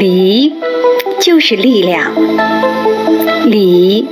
[0.00, 0.54] 礼
[1.20, 2.14] 就是力量，
[3.50, 4.08] 礼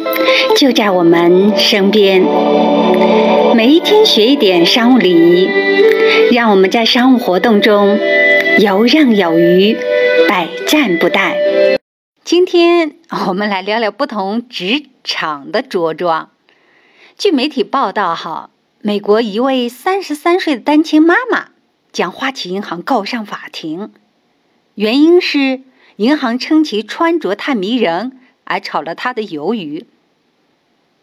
[0.54, 2.20] 就在我们身边。
[3.56, 5.48] 每一天学一点商务礼仪，
[6.30, 7.98] 让我们在商务活动中
[8.58, 9.78] 游刃有余，
[10.28, 11.78] 百战不殆。
[12.22, 12.96] 今天
[13.26, 16.28] 我们来聊聊不同职场的着装。
[17.16, 18.50] 据媒体报道，哈，
[18.82, 21.46] 美国一位三十三岁的单亲妈妈
[21.90, 23.90] 将花旗银行告上法庭，
[24.74, 25.62] 原因是。
[25.98, 29.84] 银行称其穿着太迷人，而炒了她的鱿鱼。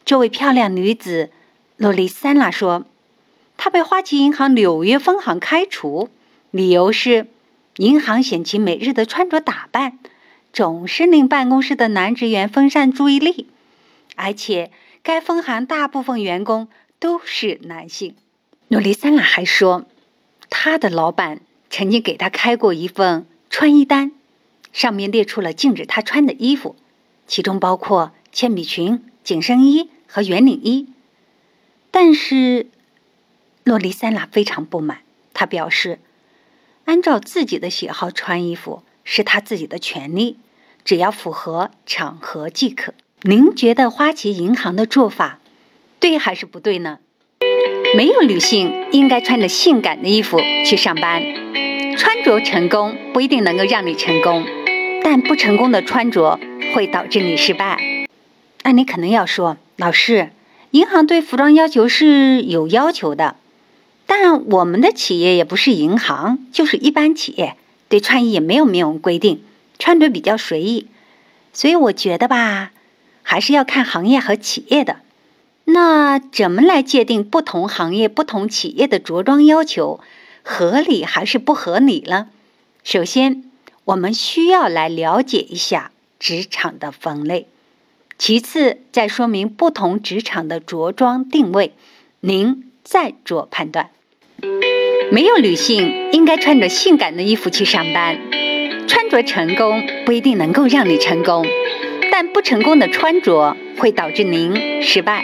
[0.06, 1.32] 这位漂亮女子
[1.76, 2.86] 洛丽珊娜说
[3.58, 6.10] ：“她被花旗银行纽约分行开除，
[6.50, 7.28] 理由是
[7.76, 10.00] 银行嫌其每日的穿着打扮
[10.54, 13.50] 总是令办公室的男职员分散注意力，
[14.16, 14.72] 而且
[15.04, 16.70] 该分行大部分员工
[17.00, 18.16] 都是男性。”
[18.70, 19.84] 洛丽珊娜还说，
[20.50, 24.14] 她的老板曾经给她开过一份穿衣单。
[24.76, 26.76] 上面列出了禁止他穿的衣服，
[27.28, 30.90] 其中包括铅笔裙、紧身衣和圆领衣。
[31.92, 32.68] 但是，
[33.64, 35.00] 洛丽珊娜非常不满。
[35.34, 36.00] 她表示，
[36.84, 40.36] 按照自己的喜好穿衣服是她自己的权利，
[40.84, 42.94] 只要符合场合即可。
[43.22, 45.40] 您觉得花旗银行的做法
[46.02, 47.00] 对还是不对呢？
[47.96, 51.24] 没有女性应该穿着性感的衣服去上班。
[51.98, 54.46] 穿着成功不一定能够让你成功。
[55.08, 56.40] 但不成功的穿着
[56.74, 58.08] 会导致你失败。
[58.64, 60.32] 那你可能要说，老师，
[60.72, 63.36] 银行对服装要求是有要求的，
[64.08, 67.56] 但我们的企业也不是银行，就是一般企业，
[67.88, 69.44] 对穿衣也没有明文规定，
[69.78, 70.88] 穿着比较随意。
[71.54, 72.72] 所以我觉得吧，
[73.22, 75.02] 还是要看行业和企业的。
[75.66, 80.00] 那怎么来界定不同行业、不同企业的着装要求
[80.42, 82.30] 合理还是不合理呢？
[82.84, 83.44] 首先。
[83.86, 87.46] 我们需要来了解一下职场的分类，
[88.18, 91.72] 其次再说明不同职场的着装定位，
[92.22, 93.92] 您再做判断。
[95.12, 98.20] 没有女性应该穿着性感的衣服去上班，
[98.88, 101.46] 穿着成功不一定能够让你成功，
[102.12, 105.24] 但不成功的穿着会导致您失败。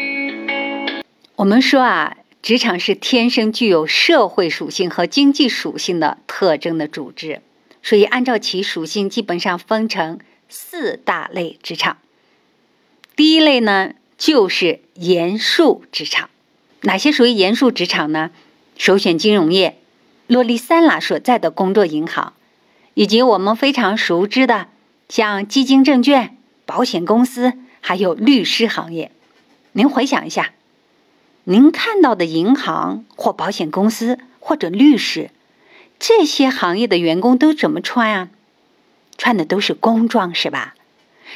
[1.37, 7.41] 我们说啊，职场是天生具有社会属性和经济属性的特征的组织。
[7.83, 11.97] 所以，按照其属性，基本上分成四大类职场。
[13.15, 16.29] 第一类呢，就是严肃职场。
[16.81, 18.31] 哪些属于严肃职场呢？
[18.77, 19.77] 首选金融业，
[20.27, 22.33] 洛丽珊娜所在的工作银行，
[22.93, 24.67] 以及我们非常熟知的
[25.09, 29.11] 像基金、证券、保险公司，还有律师行业。
[29.73, 30.53] 您回想一下，
[31.43, 35.29] 您看到的银行或保险公司或者律师。
[36.03, 38.29] 这些行业的员工都怎么穿啊？
[39.19, 40.73] 穿的都是工装是吧？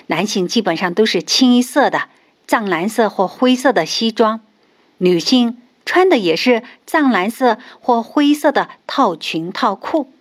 [0.07, 2.09] 男性基本上都是清一色的
[2.47, 4.41] 藏蓝色或灰色的西装，
[4.97, 10.11] 女性穿的也是藏蓝色或灰色的套裙套裤。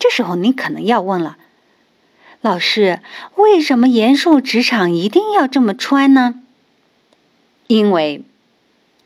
[0.00, 1.36] 这时候你可能要问了，
[2.40, 2.98] 老师，
[3.36, 6.42] 为什么严肃职场一定要这么穿呢？
[7.68, 8.24] 因为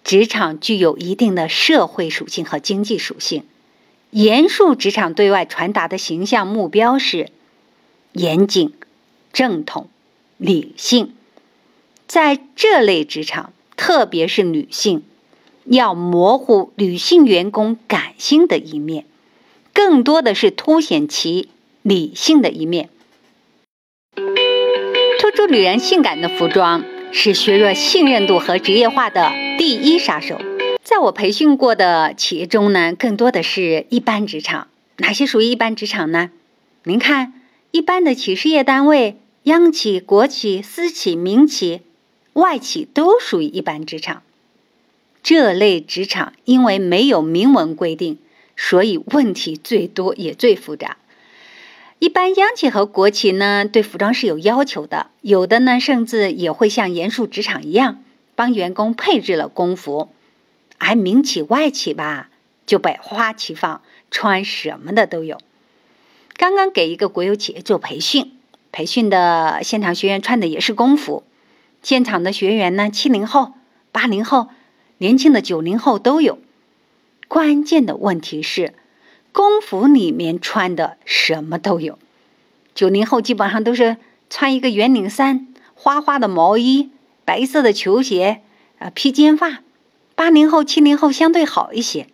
[0.02, 3.44] 职场具有一定的社会属性和经济属性。
[4.10, 7.28] 严肃职场对外传达的形象目标是
[8.12, 8.72] 严谨、
[9.32, 9.88] 正统、
[10.38, 11.14] 理性。
[12.06, 15.02] 在这类职场，特别是女性，
[15.66, 19.04] 要模糊女性员工感性的一面，
[19.74, 21.50] 更多的是凸显其
[21.82, 22.88] 理性的一面。
[25.20, 26.82] 突出女人性感的服装
[27.12, 30.40] 是削弱信任度和职业化的第一杀手。
[30.88, 34.68] 在我培训过的企业中呢，更多的是一般职场。
[34.96, 36.30] 哪些属于一般职场呢？
[36.84, 37.34] 您看，
[37.72, 41.82] 一般的企事业单位、央企、国企、私企、民企、
[42.32, 44.22] 外企都属于一般职场。
[45.22, 48.16] 这类职场因为没有明文规定，
[48.56, 50.96] 所以问题最多也最复杂。
[51.98, 58.02] 一般央企和国企呢，对服装是有要求的，有的呢甚至也会像严肃职场一样，
[58.34, 60.08] 帮员工配置了工服。
[60.78, 62.30] 而民企、外企吧，
[62.66, 65.38] 就百花齐放，穿什么的都有。
[66.36, 68.32] 刚刚给一个国有企业做培训，
[68.72, 71.24] 培训的现场学员穿的也是工服。
[71.82, 73.54] 现场的学员呢，七零后、
[73.92, 74.48] 八零后、
[74.98, 76.38] 年轻的九零后都有。
[77.26, 78.72] 关键的问题是，
[79.32, 81.98] 工服里面穿的什么都有。
[82.74, 83.96] 九零后基本上都是
[84.30, 86.90] 穿一个圆领衫、花花的毛衣、
[87.24, 88.42] 白色的球鞋，
[88.78, 89.62] 啊，披肩发。
[90.18, 92.08] 八零后、七零后相对好一些，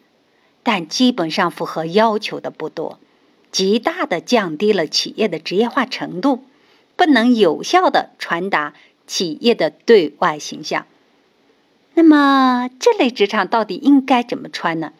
[0.62, 3.00] 但基本上符合要求的不多。
[3.50, 6.44] 极大的降低了企业的职业化程度，
[6.96, 8.74] 不能有效的传达
[9.06, 10.86] 企业的对外形象。
[11.94, 14.92] 那么这类职场到底应该怎么穿呢？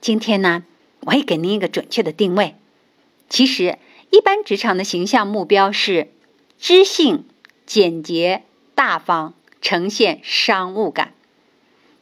[0.00, 0.62] 今天呢，
[1.00, 2.54] 我也给您一个准确的定位。
[3.28, 3.76] 其实，
[4.10, 6.12] 一般职场的形象目标是
[6.60, 7.24] 知性、
[7.66, 8.44] 简洁、
[8.76, 11.12] 大方，呈现商务感，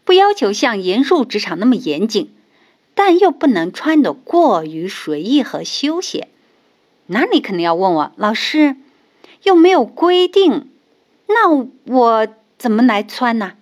[0.05, 2.35] 不要求像严肃职场那么严谨，
[2.95, 6.29] 但又不能穿得过于随意和休闲。
[7.07, 8.77] 那你肯定要问我，老师
[9.43, 10.69] 又没有规定，
[11.27, 11.49] 那
[11.85, 12.29] 我
[12.59, 13.53] 怎么来穿呢？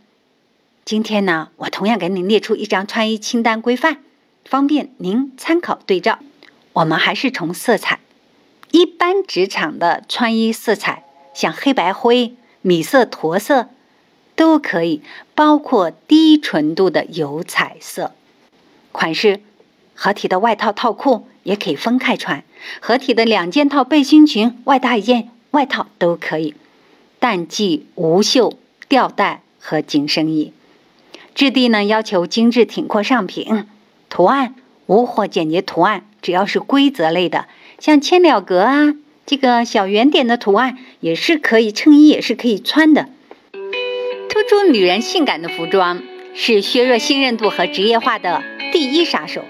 [0.84, 4.02] 今天呢，我同样给您列出一张穿衣清单规范，
[4.44, 6.18] 方便您参考对照。
[6.72, 8.00] 我们还是从色彩，
[8.70, 11.04] 一般职场的穿衣色彩，
[11.34, 13.68] 像黑白灰、米色、驼色，
[14.36, 15.02] 都可以，
[15.34, 18.12] 包括低纯度的油彩色。
[18.92, 19.40] 款式
[19.94, 22.42] 合体的外套套裤也可以分开穿，
[22.80, 26.54] 合体的两件套背心裙外搭一件外套都可以。
[27.18, 28.54] 淡季无袖、
[28.88, 30.52] 吊带和紧身衣。
[31.34, 33.66] 质地呢，要求精致挺阔上品，
[34.08, 34.54] 图案
[34.86, 37.46] 无或简洁图案，只要是规则类的，
[37.78, 38.94] 像千鸟格啊，
[39.26, 43.10] 这个小圆点的图案也是可以，衬衣也是可以穿的。
[44.50, 46.02] 突出女人性感的服装
[46.34, 48.42] 是削弱信任度和职业化的
[48.72, 49.44] 第一杀手。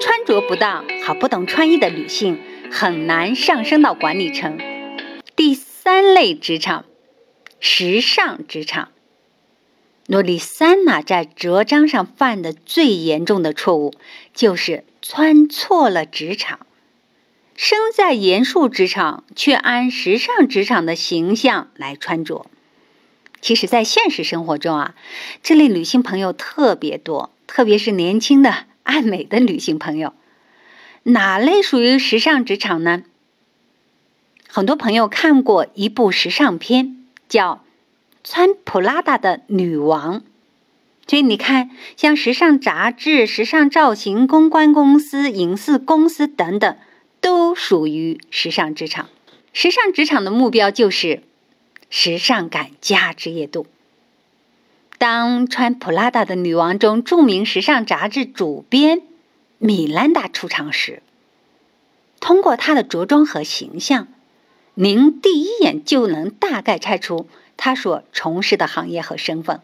[0.00, 2.40] 穿着不当和不懂穿衣的女性
[2.72, 4.58] 很难上升到管理层。
[5.36, 6.86] 第三类职场，
[7.60, 8.88] 时尚职场。
[10.08, 13.94] 诺丽三娜在着装上犯的最严重的错误，
[14.34, 16.66] 就是穿错了职场。
[17.54, 22.46] 生在严肃职场，却按时尚职场的形象来穿着。
[23.40, 24.94] 其实，在现实生活中啊，
[25.42, 30.12] 这类女性朋友特别多，特别是年轻的爱美的女性朋友。
[31.04, 33.02] 哪类属于时尚职场呢？
[34.48, 37.62] 很多朋友看过一部时尚片，叫。
[38.28, 40.20] 穿普拉达的女王，
[41.06, 46.76] 所以你看，像时尚杂志、时尚造型公关公司、影视公司等等，
[47.20, 49.08] 都属于时尚职场。
[49.52, 51.22] 时尚职场的目标就是
[51.90, 53.66] 时尚感加职业度。
[54.98, 59.02] 当穿普拉达的女王中著名时尚杂志主编
[59.58, 61.02] 米兰达出场时，
[62.18, 64.08] 通过她的着装和形象，
[64.74, 67.28] 您第一眼就能大概猜出。
[67.58, 69.60] 她所从事的行业和身份。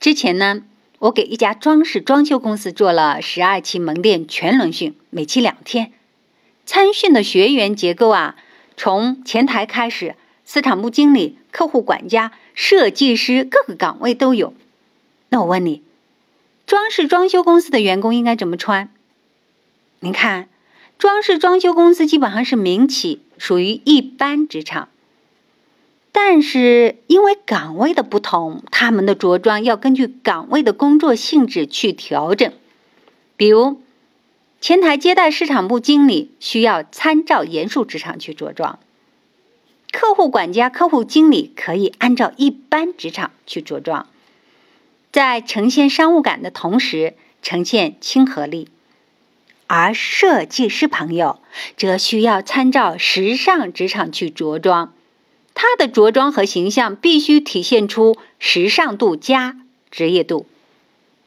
[0.00, 0.62] 之前呢，
[0.98, 5.92] 我给一家装饰装修公司做了十二期门店全轮训，每期两天。
[6.66, 8.36] 参训的学员结构啊，
[8.76, 14.54] 从前台开始，市场部经理、客户管家、设计师，各个岗位都有。
[15.30, 15.82] 那我问你，
[16.66, 18.90] 装饰装修公司的员工应该怎么穿？
[20.00, 20.48] 您看，
[20.98, 24.88] 装饰装修公司基本上是民企，属于一般职场。
[26.14, 32.52] 但是因为岗位的不同，他们的着装要根据岗位的工作性质去调整。
[33.36, 33.80] 比如，
[34.60, 38.78] 前台接待市场部经理需要参照严肃职场去着装；
[39.92, 44.08] 客户管家、客户经理可以按照一般职场去着装，
[45.12, 48.66] 在呈现商务感的同时呈现亲和力；
[49.66, 51.38] 而设计师朋友
[51.76, 54.92] 则需要参照时尚职场去着装。
[55.54, 59.58] 他的着装和形象必须体现出时尚度加
[59.90, 60.46] 职业度，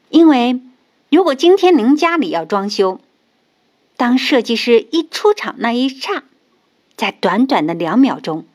[0.10, 0.60] 因为
[1.10, 3.00] 如果今天您家里要装修，
[3.96, 6.24] 当设计师一出场那一刹，
[6.98, 8.46] 在短短的两秒钟，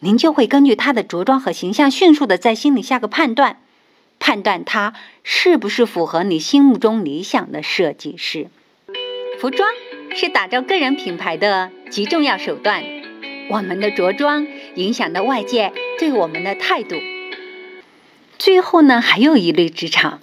[0.00, 3.60] 您就会根据他的着装和形象迅速的在心里下个判断，
[4.18, 8.48] 判断他是不是符合你心目中理想的设计师。
[9.38, 9.68] 服装
[10.14, 12.82] 是打造个人品牌的极重要手段。
[13.50, 16.96] 我们的着装影响到外界对我们的态度。
[18.38, 20.20] 最后呢，还有一类职场，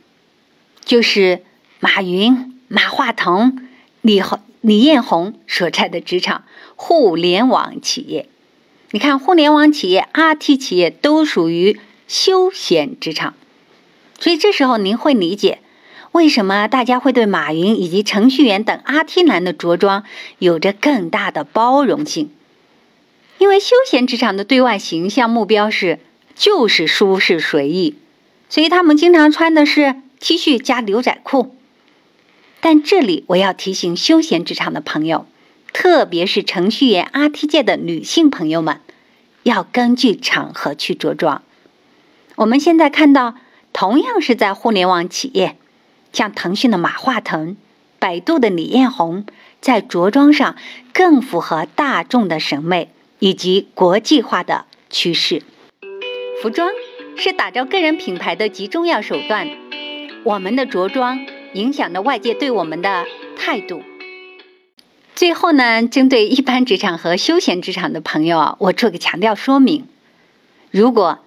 [0.86, 1.43] 就是
[1.79, 3.67] 马云、马化腾、
[4.01, 8.29] 李红、李彦宏所在的职场——互联网企业。
[8.91, 11.77] 你看，互联网企业、IT 企业都属于
[12.08, 13.34] 休闲职场，
[14.17, 15.60] 所以这时候您会理解
[16.13, 20.06] 为什么大家会对马云以及程序员等 IT 男的着装
[20.39, 22.32] 有着更大的包容性。
[23.39, 26.00] 因为休闲职场的对外形象目标是
[26.34, 27.96] 就是舒适随意，
[28.48, 31.53] 所以他们经常穿的是 T 恤加牛仔裤。
[32.62, 35.27] 但这里我要提醒休闲职场的朋友，
[35.79, 38.81] 特别是程序员 IT 界的女性朋友们，
[39.43, 41.43] 要根据场合去着装。
[42.36, 43.36] 我们现在看到，
[43.74, 45.55] 同样是在互联网企业，
[46.12, 47.55] 像腾讯的马化腾，
[48.00, 49.24] 百度的李彦宏
[49.62, 50.55] 在着装上
[50.93, 55.43] 更符合大众的审美以及国际化的趋势。
[56.41, 56.72] 服装
[57.15, 59.48] 是打造个人品牌的极重要手段，
[60.24, 63.05] 我们的着装影响着外界对我们的
[63.38, 63.84] 态度。
[65.18, 69.88] 最后呢，针对一般职场和休闲职场的朋友，我做个强调说明：
[70.70, 71.18] 如果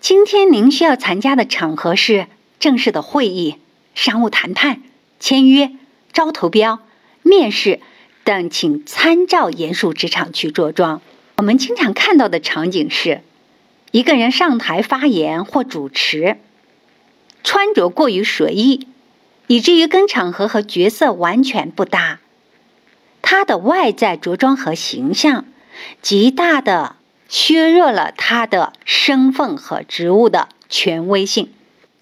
[0.00, 2.26] 今天您需要参加的场合是
[2.58, 3.58] 正式的会议、
[3.94, 4.82] 商务谈判、
[5.20, 5.70] 签约、
[6.12, 6.80] 招投标、
[7.22, 7.78] 面试
[8.24, 11.00] 等，请参照严肃职场去着装。
[11.36, 13.20] 我们经常看到的场景是，
[13.92, 16.38] 一个人上台发言或主持，
[17.44, 18.88] 穿着过于随意，
[19.46, 22.18] 以至于跟场合和角色完全不搭。
[23.26, 25.46] 他的外在着装和形象，
[26.02, 31.50] 极大的削弱了他的身份和职务的权威性。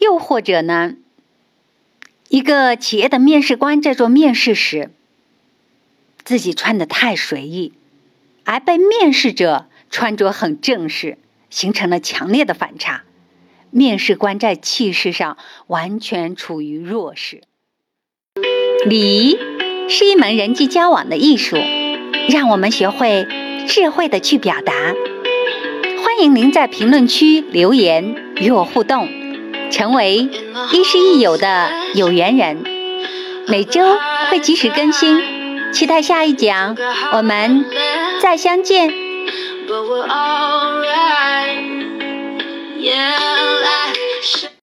[0.00, 0.94] 又或者呢，
[2.28, 4.90] 一个企业的面试官在做面试时，
[6.24, 7.72] 自己穿的太随意，
[8.42, 11.18] 而被面试者穿着很正式，
[11.50, 13.04] 形成了强烈的反差。
[13.70, 15.38] 面试官在气势上
[15.68, 17.42] 完全处于弱势。
[18.84, 19.61] 礼。
[19.94, 21.58] 是一门人际交往的艺术，
[22.30, 23.26] 让我们学会
[23.68, 24.72] 智慧的去表达。
[26.02, 29.06] 欢迎您在评论区留言与我互动，
[29.70, 30.30] 成为
[30.72, 32.64] 亦师亦友的有缘人。
[33.46, 33.82] 每周
[34.30, 35.20] 会及时更新，
[35.74, 36.74] 期待下一讲，
[37.12, 37.66] 我们
[38.22, 38.90] 再相见。